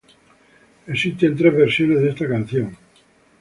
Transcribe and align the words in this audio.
Existen 0.87 1.37
tres 1.37 1.55
versiones 1.55 2.01
de 2.01 2.09
esta 2.09 2.27
canción. 2.27 2.75